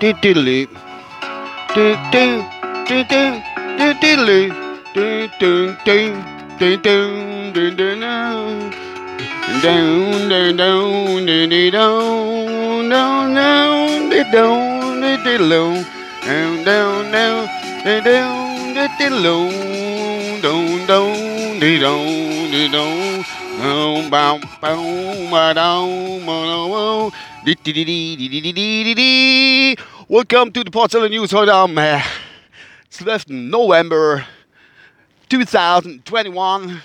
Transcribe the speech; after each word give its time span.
diddly. 0.00 0.68
Do 1.74 1.96
do 2.12 2.44
do 2.88 3.04
do 3.04 3.24
do 3.78 3.94
diddly. 4.00 4.52
Do 4.94 5.28
do 5.40 5.76
do 5.84 6.16
do 6.58 6.76
do 6.76 7.52
do 7.52 7.70
do 7.70 8.00
do. 8.00 8.86
Down, 9.62 10.28
down, 10.28 10.56
down, 10.56 11.26
diddy, 11.26 11.70
down, 11.70 12.88
down, 12.90 13.34
down, 13.34 14.10
diddy, 14.10 14.30
down, 14.30 15.00
diddy, 15.00 15.38
low. 15.38 15.82
Down, 16.24 16.64
down, 16.64 17.10
down, 17.12 17.48
diddy, 17.84 18.02
down, 18.02 18.74
diddy, 18.74 19.08
low. 19.10 19.48
Down, 20.42 20.86
down, 20.86 21.60
diddy, 21.60 21.78
down, 21.78 22.50
diddy, 22.50 22.68
down. 22.68 23.45
Down, 23.58 24.10
bow, 24.10 24.38
bow, 24.60 25.30
ba, 25.30 25.54
down, 25.54 26.26
ba, 26.26 26.44
down, 26.44 26.70
bow. 26.70 27.12
Diddy, 27.42 27.72
diddy, 27.72 28.16
diddy, 28.16 28.40
diddy, 28.42 28.84
diddy. 28.84 29.76
Welcome 30.08 30.52
to 30.52 30.62
the 30.62 30.70
Portland 30.70 31.10
News 31.10 31.32
heute 31.32 31.54
am 31.54 31.78
äh, 31.78 32.00
12. 32.90 33.28
November 33.28 34.26
2021. 35.30 36.82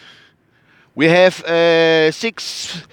We 0.95 1.09
have 1.09 1.43
äh, 1.45 2.09
6, 2.09 2.87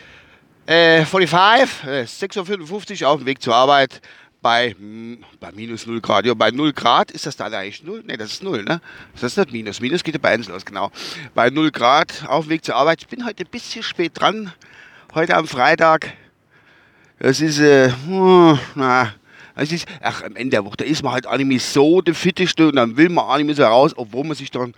äh, 0.67 1.05
45, 1.05 1.85
äh, 1.85 2.03
6.55 2.03 3.03
Uhr 3.03 3.09
auf 3.11 3.19
dem 3.19 3.27
Weg 3.27 3.41
zur 3.41 3.55
Arbeit 3.55 4.01
bei, 4.41 4.75
bei 5.41 5.53
minus 5.53 5.87
0 5.87 6.01
Grad. 6.01 6.27
Ja, 6.27 6.35
bei 6.35 6.51
0 6.51 6.73
Grad 6.73 7.11
ist 7.11 7.27
das 7.27 7.37
dann 7.37 7.53
eigentlich 7.53 7.83
0? 7.83 8.05
Ne, 8.05 8.17
das 8.17 8.33
ist 8.33 8.43
0, 8.43 8.65
ne? 8.65 8.81
Das 9.15 9.25
ist 9.25 9.37
nicht 9.37 9.53
minus. 9.53 9.81
Minus 9.81 10.05
geht 10.05 10.15
ja 10.15 10.21
bei 10.21 10.31
1 10.31 10.49
los, 10.49 10.65
genau. 10.65 10.91
Bei 11.35 11.51
0 11.51 11.71
Grad 11.71 12.25
auf 12.29 12.47
dem 12.47 12.51
Weg 12.51 12.65
zur 12.65 12.77
Arbeit. 12.77 13.03
Ich 13.03 13.09
bin 13.09 13.25
heute 13.25 13.45
ein 13.45 13.51
bisschen 13.51 13.83
spät 13.83 14.13
dran. 14.15 14.53
Heute 15.15 15.37
am 15.37 15.47
Freitag. 15.47 16.13
Das 17.19 17.41
ist, 17.41 17.59
äh, 17.59 17.91
hm, 17.91 18.59
na, 18.77 19.13
das 19.57 19.73
ist, 19.73 19.89
ach, 20.01 20.23
am 20.23 20.37
Ende 20.37 20.51
der 20.51 20.65
Woche, 20.65 20.77
da 20.77 20.85
ist 20.85 21.03
man 21.03 21.13
halt 21.13 21.27
mehr 21.45 21.59
so 21.59 22.01
der 22.01 22.15
Fitteste 22.15 22.69
und 22.69 22.77
dann 22.77 22.97
will 22.97 23.09
man 23.09 23.25
auch 23.25 23.37
nicht 23.37 23.47
mehr 23.47 23.57
so 23.57 23.65
raus, 23.65 23.93
obwohl 23.97 24.25
man 24.25 24.37
sich 24.37 24.53
dann 24.53 24.73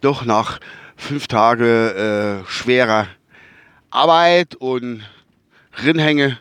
doch 0.00 0.24
nach 0.24 0.60
fünf 0.96 1.26
Tage 1.26 2.44
äh, 2.44 2.48
schwerer 2.48 3.08
Arbeit 3.90 4.54
und 4.54 5.02
Rinhänge 5.82 6.38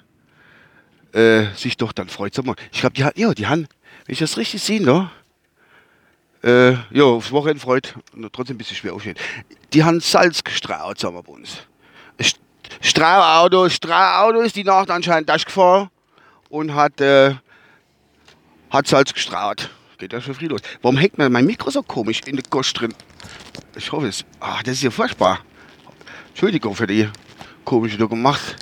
äh, 1.14 1.54
sich 1.56 1.78
doch 1.78 1.92
dann 1.92 2.10
freut. 2.10 2.34
Sag 2.34 2.46
mal, 2.46 2.56
ich 2.72 2.80
glaube, 2.82 2.94
die 2.94 3.02
ja, 3.22 3.34
die 3.34 3.48
haben, 3.48 3.68
wenn 4.06 4.14
ich 4.14 4.20
das 4.20 4.38
richtig 4.38 4.62
sehe, 4.62 4.82
ne? 4.82 5.10
Äh, 6.42 6.72
ja, 6.92 7.04
aufs 7.04 7.32
Wochenende 7.32 7.60
freut 7.60 7.96
trotzdem 8.32 8.56
ein 8.56 8.58
bisschen 8.58 8.78
schwer 8.78 8.94
aufstehen. 8.94 9.18
Die 9.74 9.84
haben 9.84 10.00
Salz 10.00 10.44
gestraut, 10.44 10.98
sagen 10.98 11.16
wir 11.16 11.24
bei 11.24 11.34
uns. 11.34 11.58
St- 12.20 12.40
Strauauto, 12.82 13.68
Strauauto 13.68 14.40
ist 14.42 14.56
die 14.56 14.64
Nacht 14.64 14.90
anscheinend 14.90 15.30
durchgefahren 15.30 15.90
und 16.50 16.74
hat, 16.74 17.02
äh, 17.02 17.36
hat 18.70 18.88
Salz 18.88 19.14
gestraut. 19.14 19.70
Geht 19.98 20.14
ja 20.14 20.22
schon 20.22 20.34
früh 20.34 20.48
los. 20.48 20.62
Warum 20.82 20.96
hängt 20.98 21.18
mir 21.18 21.30
mein 21.30 21.46
Mikro 21.46 21.72
so 21.72 21.84
komisch 21.84 22.22
in 22.26 22.38
der 22.38 22.46
Gost 22.50 22.80
drin? 22.80 22.94
Ich 23.76 23.92
hoffe 23.92 24.08
es. 24.08 24.24
Ah, 24.40 24.60
das 24.64 24.76
ist 24.76 24.84
ja 24.84 24.92
furchtbar. 24.92 25.40
Entschuldigung 26.30 26.74
für 26.74 26.88
die 26.88 27.10
komische 27.66 27.98
gemacht. 28.08 28.56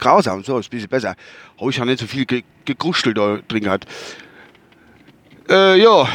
Grausam, 0.00 0.42
so 0.42 0.58
ist 0.58 0.66
ein 0.66 0.70
bisschen 0.70 0.88
besser. 0.88 1.14
Habe 1.60 1.70
ich 1.70 1.76
ja 1.76 1.84
nicht 1.84 2.00
so 2.00 2.06
viel 2.06 2.24
ge 2.24 2.42
gegruschelt 2.64 3.16
da 3.16 3.38
drin 3.48 3.64
gehabt. 3.64 3.86
Äh, 5.48 5.80
ja, 5.80 6.08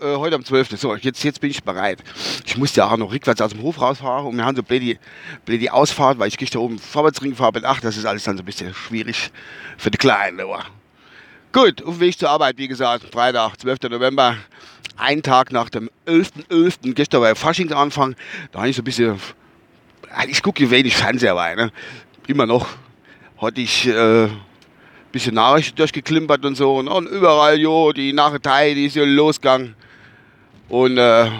äh, 0.00 0.16
heute 0.16 0.36
am 0.36 0.44
12. 0.44 0.78
So, 0.78 0.94
jetzt, 0.96 1.22
jetzt 1.24 1.40
bin 1.40 1.50
ich 1.50 1.62
bereit. 1.62 2.02
Ich 2.46 2.56
musste 2.56 2.80
ja 2.80 2.90
auch 2.90 2.96
noch 2.96 3.12
rückwärts 3.12 3.40
aus 3.40 3.50
dem 3.50 3.62
Hof 3.62 3.80
rausfahren 3.80 4.26
und 4.26 4.36
wir 4.36 4.44
haben 4.44 4.56
so 4.56 4.62
blöde, 4.62 4.98
blöde 5.44 5.72
Ausfahrt, 5.72 6.18
weil 6.18 6.28
ich 6.28 6.36
gehe 6.36 6.48
da 6.48 6.58
oben 6.58 6.78
vorwärts 6.78 7.20
fahre 7.36 7.52
bin. 7.52 7.64
Ach, 7.64 7.80
das 7.80 7.96
ist 7.96 8.04
alles 8.04 8.24
dann 8.24 8.36
so 8.36 8.42
ein 8.42 8.46
bisschen 8.46 8.74
schwierig 8.74 9.30
für 9.76 9.90
die 9.90 9.98
Kleinen. 9.98 10.40
Aber. 10.40 10.64
Gut, 11.52 11.82
auf 11.82 11.94
dem 11.94 12.00
Weg 12.00 12.18
zur 12.18 12.30
Arbeit, 12.30 12.58
wie 12.58 12.68
gesagt, 12.68 13.06
Freitag, 13.12 13.56
12. 13.58 13.82
November, 13.90 14.36
ein 14.96 15.22
Tag 15.22 15.52
nach 15.52 15.70
dem 15.70 15.88
11.11. 16.06 16.92
Gestern 16.94 17.22
war 17.22 17.34
Faschingsanfang, 17.34 18.16
da 18.52 18.58
habe 18.58 18.68
ich 18.68 18.76
so 18.76 18.82
ein 18.82 18.84
bisschen, 18.84 19.18
ich 20.28 20.42
gucke 20.42 20.70
wenig 20.70 20.96
Fernseher 20.96 21.36
rein, 21.36 21.56
ne? 21.56 21.72
immer 22.26 22.46
noch, 22.46 22.68
hatte 23.40 23.60
ich 23.60 23.86
äh, 23.86 24.28
bisschen 25.12 25.34
Nachrichten 25.34 25.76
durchgeklimpert 25.76 26.44
und 26.44 26.56
so 26.56 26.76
und, 26.76 26.88
und 26.88 27.06
überall, 27.06 27.58
jo, 27.58 27.92
die 27.92 28.12
Nachrichtei, 28.12 28.74
die 28.74 28.86
ist 28.86 28.96
ja 28.96 29.04
losgegangen 29.04 29.74
und 30.68 30.98
äh, 30.98 31.30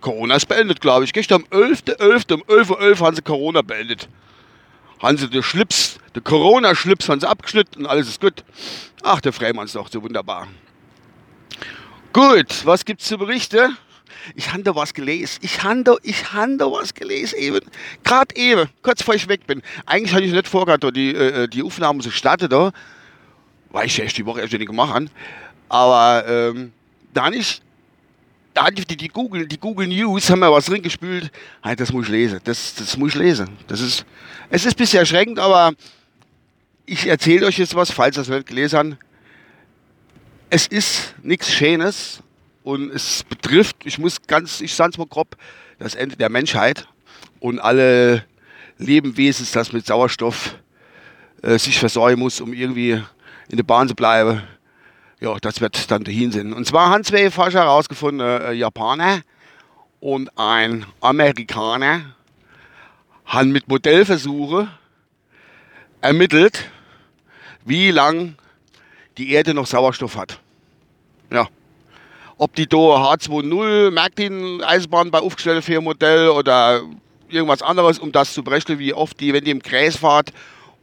Corona 0.00 0.36
ist 0.36 0.46
beendet, 0.46 0.80
glaube 0.80 1.04
ich. 1.04 1.12
Gestern 1.12 1.44
am 1.50 1.58
11.11. 1.58 2.34
um 2.34 2.42
11.11 2.42 2.70
Uhr 3.00 3.06
haben 3.06 3.16
sie 3.16 3.22
Corona 3.22 3.62
beendet. 3.62 4.08
Haben 5.00 5.18
sie 5.18 5.28
den 5.28 5.42
Schlips, 5.42 5.98
den 6.14 6.24
Corona-Schlips 6.24 7.08
haben 7.08 7.20
sie 7.20 7.28
abgeschnitten 7.28 7.80
und 7.80 7.86
alles 7.86 8.08
ist 8.08 8.20
gut. 8.20 8.44
Ach, 9.02 9.20
der 9.20 9.32
Freimann 9.32 9.66
ist 9.66 9.74
doch 9.74 9.88
so 9.90 10.02
wunderbar. 10.02 10.46
Gut, 12.12 12.64
was 12.64 12.84
gibt's 12.84 13.06
zu 13.06 13.18
berichten? 13.18 13.76
Ich 14.34 14.52
habe 14.52 14.62
da 14.62 14.74
was 14.74 14.94
gelesen. 14.94 15.38
Ich 15.42 15.62
habe 15.62 15.82
da, 15.82 15.96
ich 16.02 16.32
hab 16.32 16.48
da 16.58 16.66
was 16.70 16.94
gelesen 16.94 17.38
eben. 17.38 17.60
Gerade 18.04 18.34
eben, 18.36 18.68
kurz 18.82 18.98
bevor 18.98 19.14
ich 19.14 19.28
weg 19.28 19.46
bin. 19.46 19.62
Eigentlich 19.84 20.14
hatte 20.14 20.24
ich 20.24 20.32
nicht 20.32 20.48
vorgehabt, 20.48 20.84
die, 20.96 21.14
äh, 21.14 21.48
die 21.48 21.62
Aufnahme 21.62 22.02
zu 22.02 22.10
starten 22.10 22.48
da. 22.48 22.72
Weil 23.70 23.86
ich 23.86 23.98
erst 23.98 24.16
die 24.16 24.26
Woche 24.26 24.40
erst 24.40 24.52
nicht 24.52 24.66
gemacht 24.66 24.94
habe. 24.94 25.06
Aber 25.68 26.24
ähm, 26.28 26.72
da 27.12 27.26
habe 27.26 27.36
ich, 27.36 27.60
da 28.54 28.68
ich 28.68 28.86
die, 28.86 28.96
die, 28.96 29.08
Google, 29.08 29.46
die 29.46 29.58
Google 29.58 29.86
News, 29.86 30.30
haben 30.30 30.40
mir 30.40 30.50
was 30.50 30.66
drin 30.66 30.82
gespült. 30.82 31.30
Das 31.76 31.92
muss 31.92 32.06
ich 32.06 32.10
lesen. 32.10 32.40
Das, 32.44 32.74
das 32.74 32.96
muss 32.96 33.10
ich 33.10 33.16
lesen. 33.16 33.48
Das 33.66 33.80
ist, 33.80 34.04
es 34.50 34.64
ist 34.64 34.74
ein 34.74 34.76
bisschen 34.76 35.00
erschreckend, 35.00 35.38
aber 35.38 35.72
ich 36.86 37.06
erzähle 37.06 37.46
euch 37.46 37.58
jetzt 37.58 37.74
was, 37.74 37.90
falls 37.90 38.16
ihr 38.16 38.22
es 38.22 38.28
nicht 38.28 38.46
gelesen 38.46 38.78
habt. 38.78 38.96
Es 40.48 40.68
ist 40.68 41.14
nichts 41.22 41.52
Schönes 41.52 42.22
und 42.66 42.90
es 42.90 43.22
betrifft, 43.22 43.76
ich 43.84 43.96
muss 43.96 44.20
ganz, 44.26 44.60
ich 44.60 44.74
sage 44.74 44.90
es 44.90 44.98
mal 44.98 45.06
grob, 45.06 45.36
das 45.78 45.94
Ende 45.94 46.16
der 46.16 46.28
Menschheit 46.28 46.88
und 47.38 47.60
alle 47.60 48.24
Lebewesen, 48.76 49.46
das 49.52 49.72
mit 49.72 49.86
Sauerstoff 49.86 50.56
äh, 51.42 51.60
sich 51.60 51.78
versorgen 51.78 52.18
muss, 52.18 52.40
um 52.40 52.52
irgendwie 52.52 53.00
in 53.48 53.56
der 53.56 53.62
Bahn 53.62 53.86
zu 53.86 53.94
bleiben. 53.94 54.42
Ja, 55.20 55.38
das 55.40 55.60
wird 55.60 55.88
dann 55.92 56.02
dahin 56.02 56.32
sein. 56.32 56.52
Und 56.52 56.66
zwar 56.66 56.90
haben 56.90 57.04
zwei 57.04 57.30
Forscher 57.30 57.60
herausgefunden, 57.60 58.26
äh, 58.26 58.52
Japaner 58.54 59.20
und 60.00 60.36
ein 60.36 60.86
Amerikaner, 61.00 62.16
haben 63.26 63.52
mit 63.52 63.68
Modellversuche 63.68 64.66
ermittelt, 66.00 66.68
wie 67.64 67.92
lang 67.92 68.34
die 69.18 69.30
Erde 69.30 69.54
noch 69.54 69.66
Sauerstoff 69.68 70.16
hat. 70.16 70.40
Ja. 71.30 71.48
Ob 72.38 72.54
die 72.54 72.66
da 72.66 72.76
H2.0 72.76 73.90
Märktin 73.90 74.62
Eisenbahn 74.62 75.10
bei 75.10 75.20
aufgestellt 75.20 75.64
für 75.64 75.80
Modell 75.80 76.28
oder 76.28 76.82
irgendwas 77.30 77.62
anderes, 77.62 77.98
um 77.98 78.12
das 78.12 78.34
zu 78.34 78.44
berechnen, 78.44 78.78
wie 78.78 78.92
oft 78.92 79.18
die, 79.20 79.32
wenn 79.32 79.42
die 79.42 79.50
im 79.50 79.62
Kreis 79.62 79.96
fahrt 79.96 80.34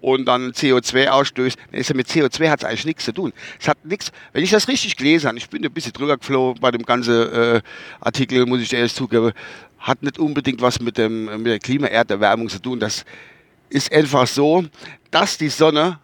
und 0.01 0.25
dann 0.25 0.51
CO2 0.51 1.09
ausstößt, 1.09 1.57
dann 1.69 1.79
ist 1.79 1.89
ja 1.89 1.95
mit 1.95 2.07
CO2 2.07 2.49
hat 2.49 2.63
es 2.63 2.65
eigentlich 2.65 2.85
nichts 2.85 3.05
zu 3.05 3.13
tun. 3.13 3.33
Es 3.59 3.67
hat 3.67 3.85
nichts, 3.85 4.11
wenn 4.31 4.43
ich 4.43 4.49
das 4.49 4.67
richtig 4.67 4.97
gelesen 4.97 5.27
habe, 5.27 5.37
ich 5.37 5.47
bin 5.47 5.63
ein 5.63 5.71
bisschen 5.71 5.93
drüber 5.93 6.17
geflogen 6.17 6.59
bei 6.59 6.71
dem 6.71 6.83
ganzen 6.83 7.31
äh, 7.31 7.61
Artikel, 7.99 8.47
muss 8.47 8.61
ich 8.61 8.73
ehrlich 8.73 8.95
zugeben, 8.95 9.31
hat 9.77 10.01
nicht 10.01 10.17
unbedingt 10.17 10.59
was 10.59 10.79
mit, 10.79 10.97
dem, 10.97 11.25
mit 11.25 11.45
der 11.45 11.59
Klima-Erderwärmung 11.59 12.49
zu 12.49 12.59
tun. 12.59 12.79
Das 12.79 13.05
ist 13.69 13.91
einfach 13.93 14.25
so, 14.25 14.65
dass 15.11 15.37
die 15.37 15.49
Sonne 15.49 15.99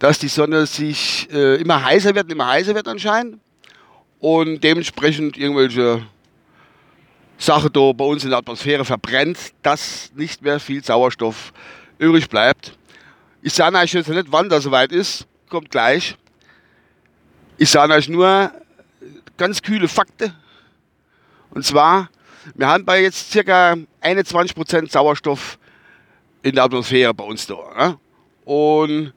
dass 0.00 0.18
die 0.18 0.28
Sonne 0.28 0.66
sich 0.66 1.28
äh, 1.32 1.54
immer 1.60 1.82
heißer 1.82 2.14
wird, 2.14 2.30
immer 2.30 2.48
heißer 2.48 2.74
wird 2.74 2.88
anscheinend 2.88 3.38
und 4.24 4.64
dementsprechend 4.64 5.36
irgendwelche 5.36 6.06
Sachen 7.36 7.70
da 7.74 7.92
bei 7.92 8.06
uns 8.06 8.24
in 8.24 8.30
der 8.30 8.38
Atmosphäre 8.38 8.82
verbrennt, 8.86 9.52
dass 9.60 10.12
nicht 10.14 10.40
mehr 10.40 10.58
viel 10.58 10.82
Sauerstoff 10.82 11.52
übrig 11.98 12.30
bleibt. 12.30 12.78
Ich 13.42 13.52
sage 13.52 13.76
euch 13.76 13.92
jetzt 13.92 14.08
nicht, 14.08 14.32
wann 14.32 14.48
das 14.48 14.64
soweit 14.64 14.92
ist, 14.92 15.26
kommt 15.50 15.70
gleich. 15.70 16.16
Ich 17.58 17.68
sage 17.68 17.92
euch 17.92 18.08
nur 18.08 18.50
ganz 19.36 19.60
kühle 19.60 19.88
Fakten. 19.88 20.32
Und 21.50 21.66
zwar, 21.66 22.08
wir 22.54 22.66
haben 22.66 22.86
bei 22.86 23.02
jetzt 23.02 23.30
circa 23.30 23.76
21% 24.00 24.90
Sauerstoff 24.90 25.58
in 26.42 26.54
der 26.54 26.64
Atmosphäre 26.64 27.12
bei 27.12 27.24
uns 27.24 27.46
da. 27.46 27.58
Ne? 27.76 27.98
Und 28.46 29.12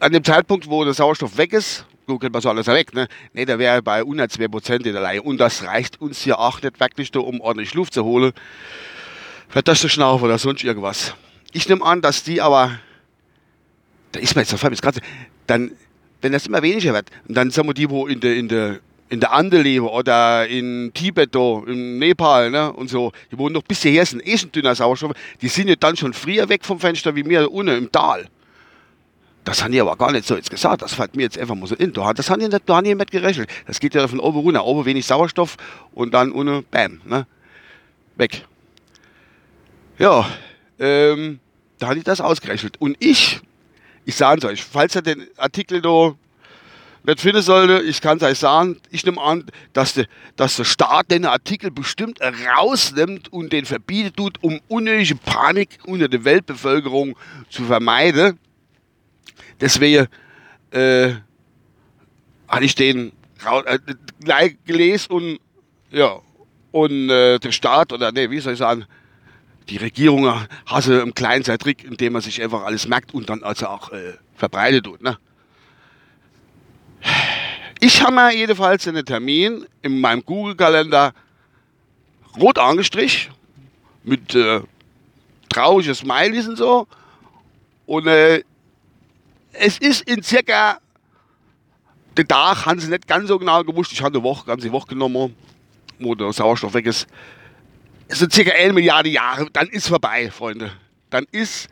an 0.00 0.12
dem 0.12 0.24
Zeitpunkt, 0.24 0.68
wo 0.68 0.82
der 0.82 0.94
Sauerstoff 0.94 1.36
weg 1.36 1.52
ist, 1.52 1.86
geht 2.06 2.32
man 2.32 2.42
so 2.42 2.48
alles 2.48 2.66
weg, 2.66 2.94
ne? 2.94 3.08
Ne, 3.32 3.46
da 3.46 3.58
wäre 3.58 3.82
bei 3.82 3.98
102 3.98 4.48
Prozent 4.48 4.86
in 4.86 4.92
der 4.92 5.02
Leihe. 5.02 5.22
Und 5.22 5.38
das 5.38 5.64
reicht 5.64 6.00
uns 6.00 6.20
hier 6.20 6.38
auch 6.38 6.62
nicht 6.62 6.78
wirklich, 6.80 7.10
da, 7.10 7.20
um 7.20 7.40
ordentlich 7.40 7.74
Luft 7.74 7.94
zu 7.94 8.04
holen. 8.04 8.32
Der 9.54 9.74
Schnaufe 9.74 10.24
oder 10.24 10.38
sonst 10.38 10.64
irgendwas. 10.64 11.14
Ich 11.52 11.68
nehme 11.68 11.84
an, 11.84 12.02
dass 12.02 12.24
die 12.24 12.40
aber, 12.40 12.78
da 14.12 14.20
ist 14.20 14.34
mir 14.34 14.42
jetzt, 14.42 14.52
das 14.52 14.82
gerade, 14.82 15.00
dann, 15.46 15.72
wenn 16.20 16.32
das 16.32 16.46
immer 16.46 16.62
weniger 16.62 16.92
wird, 16.92 17.10
dann 17.28 17.50
sagen 17.50 17.68
wir 17.68 17.74
die, 17.74 17.88
wo 17.88 18.06
in 18.06 18.18
der, 18.20 18.34
in 18.34 18.48
der, 18.48 18.80
in 19.08 19.20
der 19.20 19.32
Ande 19.32 19.62
leben 19.62 19.86
oder 19.86 20.46
in 20.48 20.90
Tibet 20.92 21.36
in 21.36 21.98
Nepal 21.98 22.50
ne, 22.50 22.72
und 22.72 22.88
so, 22.88 23.12
die 23.30 23.38
wohnen 23.38 23.54
noch 23.54 23.62
bis 23.62 23.82
hierher 23.82 24.04
sind, 24.04 24.26
eh 24.26 24.36
schon 24.36 24.50
dünner 24.50 24.74
Sauerstoff, 24.74 25.12
die 25.40 25.48
sind 25.48 25.68
ja 25.68 25.76
dann 25.76 25.96
schon 25.96 26.12
früher 26.12 26.48
weg 26.48 26.64
vom 26.64 26.80
Fenster 26.80 27.14
wie 27.14 27.22
mir 27.22 27.50
unten 27.50 27.76
im 27.76 27.92
Tal. 27.92 28.26
Das 29.44 29.62
haben 29.62 29.72
die 29.72 29.80
aber 29.80 29.96
gar 29.96 30.10
nicht 30.10 30.26
so 30.26 30.36
jetzt 30.36 30.50
gesagt. 30.50 30.80
Das 30.80 30.94
fällt 30.94 31.14
mir 31.16 31.22
jetzt 31.22 31.38
einfach 31.38 31.54
mal 31.54 31.66
so 31.66 31.74
in. 31.74 31.92
Das 31.92 32.30
haben 32.30 32.40
die 32.40 32.48
nicht, 32.48 32.62
da 32.66 32.76
haben 32.76 32.84
die 32.84 33.06
gerechnet. 33.06 33.50
Das 33.66 33.78
geht 33.78 33.94
ja 33.94 34.08
von 34.08 34.18
oben 34.18 34.38
runter. 34.40 34.64
Oben 34.64 34.86
wenig 34.86 35.06
Sauerstoff 35.06 35.56
und 35.92 36.14
dann 36.14 36.32
ohne 36.32 36.62
Bam. 36.62 37.02
Ne? 37.04 37.26
Weg. 38.16 38.46
Ja, 39.98 40.26
ähm, 40.78 41.40
da 41.78 41.88
hatte 41.88 41.98
ich 41.98 42.04
das 42.04 42.22
ausgerechnet. 42.22 42.80
Und 42.80 42.96
ich, 43.00 43.40
ich 44.06 44.16
sage 44.16 44.38
es 44.38 44.44
euch, 44.44 44.64
falls 44.64 44.96
ihr 44.96 45.02
den 45.02 45.26
Artikel 45.36 45.82
da 45.82 46.14
nicht 47.06 47.20
finden 47.20 47.42
sollte, 47.42 47.82
ich 47.82 48.00
kann 48.00 48.16
es 48.16 48.22
euch 48.22 48.38
sagen, 48.38 48.78
ich 48.90 49.04
nehme 49.04 49.20
an, 49.20 49.44
dass, 49.74 49.92
de, 49.92 50.06
dass 50.36 50.56
der 50.56 50.64
Staat 50.64 51.10
den 51.10 51.26
Artikel 51.26 51.70
bestimmt 51.70 52.18
rausnimmt 52.56 53.30
und 53.30 53.52
den 53.52 53.66
verbietet 53.66 54.16
tut, 54.16 54.42
um 54.42 54.58
unnötige 54.68 55.16
Panik 55.16 55.78
unter 55.84 56.08
der 56.08 56.24
Weltbevölkerung 56.24 57.14
zu 57.50 57.64
vermeiden. 57.64 58.38
Deswegen 59.60 60.06
äh, 60.70 61.14
hatte 62.48 62.64
ich 62.64 62.74
den 62.74 63.12
äh, 63.44 63.78
gleich 64.20 64.56
gelesen 64.64 65.12
und 65.12 65.40
ja, 65.90 66.18
und 66.72 67.10
äh, 67.10 67.38
der 67.38 67.52
Staat 67.52 67.92
oder 67.92 68.10
nee, 68.10 68.30
wie 68.30 68.40
soll 68.40 68.54
ich 68.54 68.58
sagen, 68.58 68.84
die 69.68 69.76
Regierung 69.76 70.46
hasse 70.66 71.00
im 71.00 71.14
kleinen 71.14 71.44
Trick, 71.44 71.84
indem 71.84 72.14
man 72.14 72.22
sich 72.22 72.42
einfach 72.42 72.64
alles 72.64 72.86
merkt 72.86 73.14
und 73.14 73.30
dann 73.30 73.42
also 73.42 73.68
auch 73.68 73.92
äh, 73.92 74.14
verbreitet 74.34 74.84
tut. 74.84 75.02
Ne? 75.02 75.16
Ich 77.80 78.02
habe 78.02 78.14
mir 78.14 78.34
jedenfalls 78.34 78.86
einen 78.88 79.04
Termin 79.04 79.66
in 79.82 80.00
meinem 80.00 80.24
Google-Kalender 80.24 81.12
rot 82.40 82.58
angestrichen 82.58 83.32
mit 84.02 84.34
äh, 84.34 84.60
traurigen 85.48 85.94
Smileys 85.94 86.48
und 86.48 86.56
so. 86.56 86.86
Und 87.86 88.06
äh, 88.06 88.42
es 89.58 89.78
ist 89.78 90.02
in 90.08 90.22
circa 90.22 90.78
den 92.16 92.28
Tag, 92.28 92.66
haben 92.66 92.78
sie 92.78 92.88
nicht 92.88 93.06
ganz 93.06 93.28
so 93.28 93.38
genau 93.38 93.62
gewusst, 93.64 93.92
ich 93.92 94.00
habe 94.00 94.14
eine 94.14 94.22
Woche, 94.22 94.46
ganze 94.46 94.70
Woche 94.70 94.88
genommen, 94.88 95.34
wo 95.98 96.14
der 96.14 96.32
Sauerstoff 96.32 96.74
weg 96.74 96.86
ist. 96.86 97.06
Es 98.08 98.18
sind 98.18 98.32
circa 98.32 98.52
1 98.52 98.74
Milliarde 98.74 99.08
Jahre, 99.08 99.48
dann 99.52 99.68
ist 99.68 99.88
vorbei, 99.88 100.30
Freunde. 100.30 100.72
Dann 101.10 101.26
ist. 101.32 101.68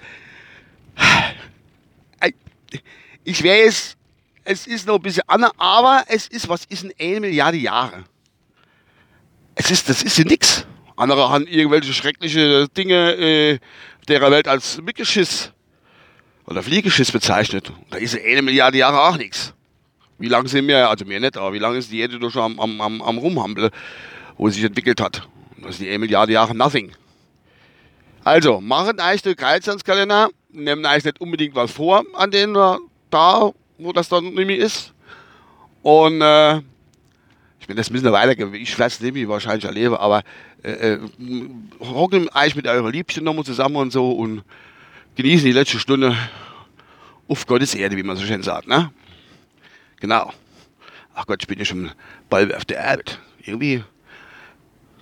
Ich 3.25 3.45
weiß, 3.45 3.97
es 4.45 4.67
ist 4.67 4.87
noch 4.87 4.97
ein 4.97 5.03
bisschen 5.03 5.23
anders, 5.29 5.53
aber 5.57 6.05
es 6.09 6.27
ist, 6.27 6.49
was 6.49 6.65
ist 6.65 6.85
in 6.85 6.93
1 6.99 7.21
Milliarde 7.21 7.59
Jahre? 7.59 8.05
Es 9.55 9.71
ist, 9.71 9.89
das 9.89 10.03
ist 10.03 10.19
ja 10.19 10.25
nichts. 10.25 10.67
Andere 10.97 11.29
haben 11.29 11.47
irgendwelche 11.47 11.93
schreckliche 11.93 12.69
Dinge 12.69 13.13
äh, 13.15 13.59
derer 14.09 14.31
Welt 14.31 14.49
als 14.49 14.81
Mückeschiss 14.81 15.53
oder 16.47 16.63
Fliegeschiss 16.63 17.13
bezeichnet. 17.13 17.73
Da 17.91 17.99
ist 17.99 18.19
eine 18.19 18.43
Milliarde 18.43 18.79
Jahre 18.79 19.01
auch 19.01 19.17
nichts. 19.17 19.55
Wie 20.19 20.29
lange 20.29 20.49
sind 20.49 20.69
wir, 20.69 20.89
also 20.89 21.05
mir 21.05 21.21
nicht, 21.21 21.37
aber 21.37 21.53
wie 21.53 21.59
lange 21.59 21.79
ist 21.79 21.91
die 21.91 22.01
Erde 22.01 22.19
doch 22.19 22.31
schon 22.31 22.59
am, 22.59 22.81
am, 22.81 23.03
am 23.03 23.19
Rumhampel, 23.19 23.71
wo 24.37 24.49
sie 24.49 24.57
sich 24.57 24.65
entwickelt 24.65 25.01
hat? 25.01 25.29
Das 25.61 25.73
ist 25.73 25.81
die 25.81 25.89
eine 25.89 25.99
Milliarde 25.99 26.33
Jahre 26.33 26.55
nothing. 26.55 26.93
Also, 28.25 28.61
machen 28.61 29.01
euch 29.01 29.23
den 29.23 29.35
Geizhandskalender, 29.35 30.29
nehmen 30.51 30.87
euch 30.87 31.05
nicht 31.05 31.21
unbedingt 31.21 31.55
was 31.57 31.73
vor 31.73 32.05
an 32.15 32.31
den 32.31 32.55
da, 32.55 33.51
wo 33.79 33.93
das 33.93 34.09
dann 34.09 34.35
nämlich 34.35 34.59
ist. 34.59 34.93
Und 35.83 36.23
äh, 36.23 36.59
ich 37.59 37.67
bin 37.67 37.77
das 37.77 37.91
ein 37.91 37.95
bisschen 37.95 38.13
weiter, 38.13 38.41
ich 38.55 38.79
weiß 38.79 39.01
nicht, 39.01 39.15
wie 39.15 39.23
ich 39.23 39.29
wahrscheinlich 39.29 39.65
erlebe, 39.65 39.99
aber 39.99 40.23
äh, 40.63 40.95
äh, 40.95 40.99
hocken 41.81 42.29
euch 42.35 42.55
mit 42.55 42.69
eurer 42.69 42.91
Liebchen 42.91 43.25
nochmal 43.25 43.45
zusammen 43.45 43.77
und 43.77 43.93
so 43.93 44.13
und 44.13 44.43
genießen 45.17 45.47
die 45.47 45.53
letzte 45.53 45.79
Stunde 45.79 46.17
auf 47.29 47.47
Gottes 47.47 47.75
Erde, 47.75 47.97
wie 47.97 48.03
man 48.03 48.17
so 48.17 48.25
schön 48.25 48.43
sagt, 48.43 48.69
ne? 48.69 48.93
Genau. 50.01 50.33
Ach 51.15 51.27
Gott, 51.27 51.43
ich 51.43 51.49
bin 51.49 51.59
ja 51.59 51.65
schon 51.65 51.91
bald 52.29 52.55
auf 52.55 52.65
der 52.65 52.85
Arbeit. 52.85 53.19
Irgendwie 53.45 53.85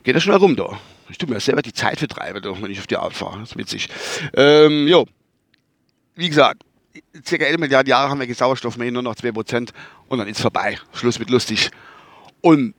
geht 0.02 0.16
das 0.16 0.22
schnell 0.22 0.36
rum 0.36 0.56
da. 0.56 0.78
Ich 1.08 1.18
tue 1.18 1.28
mir 1.28 1.40
selber 1.40 1.62
die 1.62 1.72
Zeit 1.72 1.98
vertreiben, 1.98 2.42
wenn 2.62 2.70
ich 2.70 2.78
auf 2.78 2.86
die 2.86 2.96
Arbeit 2.96 3.14
fahre. 3.14 3.40
Das 3.40 3.50
ist 3.50 3.56
witzig. 3.56 3.88
Ähm, 4.34 4.86
jo. 4.86 5.06
Wie 6.14 6.28
gesagt, 6.28 6.62
circa 7.24 7.46
1 7.46 7.58
Milliarden 7.58 7.88
Jahre 7.88 8.10
haben 8.10 8.20
wir 8.20 8.34
Sauerstoff 8.34 8.76
mehr, 8.76 8.90
nur 8.90 9.02
noch 9.02 9.14
2% 9.14 9.70
und 10.08 10.18
dann 10.18 10.28
ist 10.28 10.40
vorbei. 10.40 10.78
Schluss 10.92 11.18
mit 11.18 11.30
lustig. 11.30 11.70
Und 12.40 12.74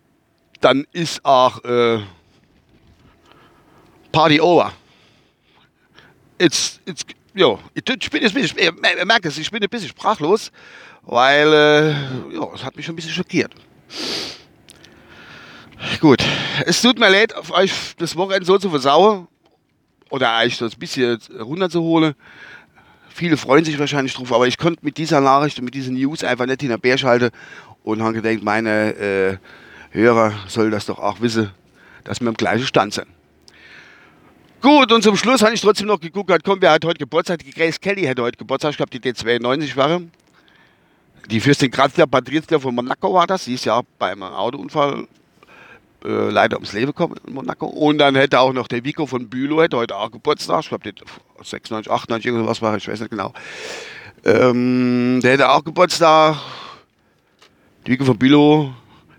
dann 0.60 0.86
ist 0.92 1.24
auch 1.26 1.64
äh, 1.64 2.00
Party 4.12 4.40
over. 4.40 4.74
It's, 6.38 6.80
it's, 6.86 7.06
jo, 7.34 7.60
ich 7.74 7.84
bin 7.84 8.22
jetzt 8.22 8.36
ein 8.36 8.42
bisschen, 8.42 8.58
ihr 8.58 9.06
merkt 9.06 9.26
es, 9.26 9.38
ich 9.38 9.52
bin 9.52 9.62
ein 9.64 9.70
bisschen 9.70 9.90
sprachlos, 9.90 10.52
weil 11.04 11.48
äh, 11.48 12.36
ja, 12.36 12.48
es 12.54 12.64
hat 12.64 12.76
mich 12.76 12.86
schon 12.86 12.94
ein 12.94 12.98
bisschen 12.98 13.12
schockiert. 13.12 13.54
Gut, 16.00 16.24
es 16.66 16.82
tut 16.82 17.00
mir 17.00 17.10
leid, 17.10 17.36
auf 17.36 17.52
euch 17.52 17.72
das 17.98 18.16
Wochenende 18.16 18.46
so 18.46 18.58
zu 18.58 18.70
versauen 18.70 19.28
oder 20.10 20.38
euch 20.40 20.58
so 20.58 20.66
ein 20.66 20.72
bisschen 20.78 21.20
runterzuholen. 21.40 22.14
Viele 23.10 23.36
freuen 23.36 23.66
sich 23.66 23.78
wahrscheinlich 23.78 24.14
drauf, 24.14 24.32
aber 24.32 24.48
ich 24.48 24.58
konnte 24.58 24.86
mit 24.86 24.98
dieser 24.98 25.22
Nachricht 25.22 25.58
und 25.60 25.66
mit 25.66 25.74
diesen 25.74 25.96
News 25.96 26.24
einfach 26.24 26.46
nicht 26.46 26.64
in 26.64 26.70
der 26.70 26.78
Bär 26.78 26.98
schalten 26.98 27.32
und 27.84 28.02
habe 28.02 28.22
gedacht, 28.22 28.44
meine 28.44 28.96
äh, 28.96 29.38
Hörer 29.90 30.34
sollen 30.48 30.72
das 30.72 30.86
doch 30.86 31.00
auch 31.00 31.20
wissen, 31.20 31.52
dass 32.04 32.22
wir 32.22 32.30
im 32.30 32.36
gleichen 32.36 32.66
Stand 32.66 32.94
sind. 32.94 33.08
Gut, 34.62 34.92
und 34.92 35.02
zum 35.02 35.18
Schluss 35.18 35.42
habe 35.42 35.56
ich 35.56 35.62
trotzdem 35.62 35.88
noch 35.88 36.00
geguckt, 36.00 36.32
komm, 36.46 36.62
wer 36.62 36.74
hat 36.74 36.86
heute 36.86 37.00
Geburtstag? 37.00 37.40
Die 37.44 37.50
Grace 37.50 37.82
Kelly 37.82 38.04
hat 38.04 38.20
heute 38.20 38.38
Geburtstag, 38.38 38.72
ich 38.72 38.78
glaube, 38.78 38.92
die 38.92 39.00
D92 39.00 39.76
war. 39.76 40.02
Die 41.32 41.40
Fürstin 41.40 41.72
Grazia 41.72 42.06
Patrizia 42.06 42.60
von 42.60 42.76
Monaco 42.76 43.12
war 43.12 43.26
das. 43.26 43.46
Sie 43.46 43.56
ist 43.56 43.66
ja 43.66 43.82
beim 43.98 44.22
Autounfall 44.22 45.08
äh, 46.06 46.30
leider 46.30 46.58
ums 46.58 46.74
Leben 46.74 46.88
gekommen 46.88 47.16
in 47.26 47.34
Monaco. 47.34 47.66
Und 47.66 47.98
dann 47.98 48.16
hätte 48.16 48.40
auch 48.40 48.54
noch 48.54 48.68
der 48.68 48.84
Vico 48.84 49.08
von 49.08 49.30
Bülow, 49.30 49.64
hätte 49.64 49.78
heute 49.78 49.96
auch 49.96 50.12
Geburtstag. 50.12 50.62
Ich 50.62 50.70
glaube, 50.70 50.94
96, 51.44 51.92
98, 51.92 52.28
irgendwas 52.28 52.62
war, 52.62 52.78
ich 52.78 52.88
weiß 52.88 53.00
nicht 53.00 53.10
genau. 53.10 53.34
Ähm, 54.24 55.22
der 55.24 55.32
hätte 55.32 55.50
auch 55.50 55.64
Geburtstag. 55.64 56.38
Die 57.88 57.94
Vico 57.94 58.06
von 58.06 58.18
Bülow. 58.18 58.74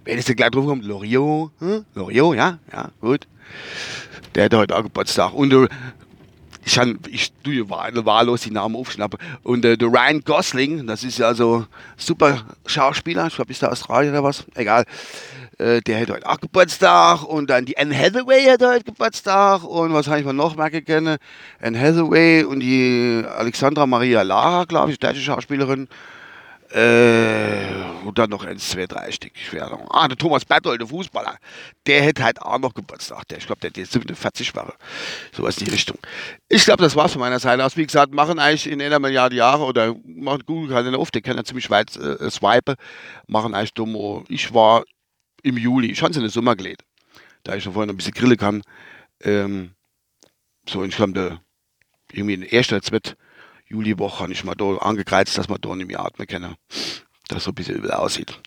Wer 0.04 0.18
ist 0.18 0.28
denn 0.28 0.36
gleich 0.36 0.50
drauf 0.50 0.64
gekommen? 0.64 0.82
Lorio. 0.82 1.50
Hm? 1.58 1.84
Lorio, 1.96 2.32
ja, 2.32 2.58
ja, 2.72 2.90
gut. 3.00 3.26
Der 4.34 4.44
hätte 4.44 4.58
heute 4.58 4.76
auch 4.76 4.82
Geburtstag. 4.82 5.32
Und 5.32 5.52
äh, 5.52 5.68
ich, 6.64 6.74
kann, 6.74 6.98
ich 7.08 7.32
tue 7.42 7.68
wahllos 7.68 8.42
die 8.42 8.50
Namen 8.50 8.76
aufschnappen. 8.76 9.18
Und 9.42 9.64
äh, 9.64 9.76
der 9.76 9.88
Ryan 9.88 10.22
Gosling, 10.22 10.86
das 10.86 11.04
ist 11.04 11.18
ja 11.18 11.34
so 11.34 11.66
super 11.96 12.42
Schauspieler, 12.66 13.26
ich 13.26 13.34
glaube, 13.34 13.50
ist 13.50 13.62
der 13.62 13.72
Australier 13.72 14.10
oder 14.10 14.24
was, 14.24 14.44
egal. 14.54 14.84
Äh, 15.58 15.80
der 15.82 15.98
hätte 15.98 16.14
heute 16.14 16.28
auch 16.28 16.40
Geburtstag. 16.40 17.24
Und 17.24 17.50
dann 17.50 17.66
die 17.66 17.76
Anne 17.76 17.96
Hathaway 17.96 18.42
hätte 18.42 18.68
heute 18.68 18.84
Geburtstag. 18.84 19.64
Und 19.64 19.92
was 19.92 20.06
habe 20.06 20.20
ich 20.20 20.24
mal 20.24 20.32
noch 20.32 20.56
merken 20.56 20.84
können? 20.84 21.18
Anne 21.60 21.78
Hathaway 21.78 22.44
und 22.44 22.60
die 22.60 23.24
Alexandra 23.36 23.86
Maria 23.86 24.22
Lara, 24.22 24.64
glaube 24.64 24.92
ich, 24.92 24.98
deutsche 24.98 25.20
Schauspielerin. 25.20 25.88
Äh, 26.74 27.82
und 28.04 28.18
dann 28.18 28.30
noch 28.30 28.44
eins, 28.44 28.70
zwei, 28.70 28.86
drei 28.86 29.12
Stück. 29.12 29.32
Schwer. 29.36 29.78
Ah, 29.90 30.08
der 30.08 30.16
Thomas 30.16 30.44
Berthold, 30.44 30.80
der 30.80 30.88
Fußballer. 30.88 31.36
Der 31.86 32.02
hätte 32.02 32.24
halt 32.24 32.40
auch 32.40 32.58
noch 32.58 32.72
Geburtstag. 32.72 33.28
Der, 33.28 33.38
ich 33.38 33.46
glaube, 33.46 33.60
der 33.60 33.70
hat 33.70 33.76
jetzt 33.76 33.92
47 33.92 34.52
Jahre. 34.54 34.74
So 35.32 35.42
was 35.42 35.58
in 35.58 35.66
die 35.66 35.70
Richtung. 35.70 35.98
Ich 36.48 36.64
glaube, 36.64 36.82
das 36.82 36.96
war's 36.96 37.12
von 37.12 37.20
meiner 37.20 37.38
Seite 37.38 37.64
aus. 37.64 37.76
Wie 37.76 37.84
gesagt, 37.84 38.14
machen 38.14 38.38
eigentlich 38.38 38.66
in 38.70 38.80
einer 38.80 38.98
Milliarde 38.98 39.36
Jahre 39.36 39.64
oder 39.64 39.94
machen 40.04 40.44
Google 40.46 40.74
halt 40.74 40.94
auf, 40.94 41.10
der 41.10 41.20
kann 41.20 41.36
ja 41.36 41.44
ziemlich 41.44 41.68
weit 41.68 41.94
äh, 41.96 42.30
swipen. 42.30 42.76
Machen 43.26 43.54
eigentlich 43.54 43.74
dumm. 43.74 44.24
Ich 44.28 44.54
war 44.54 44.84
im 45.42 45.58
Juli, 45.58 45.90
ich 45.90 46.00
habe 46.00 46.10
es 46.10 46.16
in 46.16 46.22
den 46.22 46.30
Sommer 46.30 46.56
gelegt. 46.56 46.84
Da 47.42 47.54
ich 47.54 47.64
schon 47.64 47.74
vorhin 47.74 47.90
ein 47.90 47.96
bisschen 47.96 48.14
grillen 48.14 48.38
kann. 48.38 48.62
Ähm, 49.20 49.72
so, 50.66 50.82
ich 50.84 50.96
glaube, 50.96 51.40
irgendwie 52.12 52.34
in 52.34 52.40
der 52.40 52.52
ersten 52.52 52.74
oder 52.74 52.82
zweiten 52.82 53.14
Juliwoche 53.72 54.20
habe 54.20 54.32
ich 54.32 54.44
mal 54.44 54.54
da 54.54 54.76
angekreizt, 54.76 55.36
dass 55.38 55.48
man 55.48 55.60
da 55.60 55.74
nicht 55.74 55.88
mehr 55.88 56.00
atmen 56.00 56.26
kann. 56.26 56.54
Dass 57.28 57.44
so 57.44 57.50
ein 57.50 57.54
bisschen 57.54 57.76
übel 57.76 57.90
aussieht. 57.90 58.38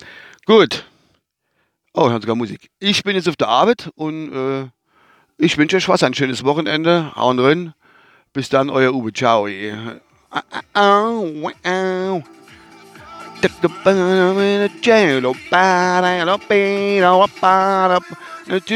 Gut. 0.45 0.85
Oh, 1.93 2.09
hören 2.09 2.21
sogar 2.21 2.35
Musik. 2.35 2.69
Ich 2.79 3.03
bin 3.03 3.15
jetzt 3.15 3.27
auf 3.27 3.35
der 3.35 3.47
Arbeit 3.47 3.89
und 3.95 4.33
äh, 4.33 4.67
ich 5.37 5.57
wünsche 5.57 5.77
euch 5.77 5.89
was, 5.89 6.03
ein 6.03 6.13
schönes 6.13 6.43
Wochenende. 6.43 7.11
Hauen 7.15 7.39
rein. 7.39 7.73
Bis 8.33 8.49
dann, 8.49 8.69
euer 8.69 8.93
Uwe. 8.93 9.11
Ciao. 9.13 9.47
Do 9.47 9.49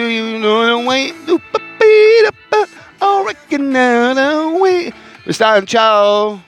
you 0.08 0.40
know 0.40 0.66
the 0.66 0.88
way? 0.88 1.14
I 3.02 3.24
reckon 3.26 3.74
Bis 5.30 5.38
dann, 5.38 5.68
ciao. 5.68 6.40